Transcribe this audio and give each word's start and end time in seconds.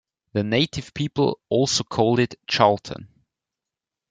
The 0.33 0.43
native 0.43 0.95
people 0.95 1.39
also 1.49 1.83
called 1.83 2.19
it 2.19 2.33
Chalten. 2.49 3.05